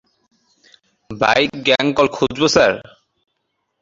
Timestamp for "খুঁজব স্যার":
2.15-2.73